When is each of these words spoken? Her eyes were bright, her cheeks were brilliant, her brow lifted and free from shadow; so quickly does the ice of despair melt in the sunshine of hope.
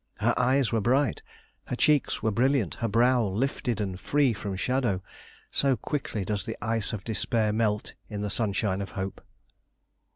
Her 0.17 0.33
eyes 0.35 0.71
were 0.71 0.81
bright, 0.81 1.21
her 1.65 1.75
cheeks 1.75 2.23
were 2.23 2.31
brilliant, 2.31 2.73
her 2.81 2.87
brow 2.87 3.23
lifted 3.23 3.79
and 3.79 3.99
free 3.99 4.33
from 4.33 4.55
shadow; 4.55 5.03
so 5.51 5.77
quickly 5.77 6.25
does 6.25 6.43
the 6.43 6.57
ice 6.59 6.91
of 6.91 7.03
despair 7.03 7.53
melt 7.53 7.93
in 8.09 8.21
the 8.23 8.31
sunshine 8.31 8.81
of 8.81 8.93
hope. 8.97 9.21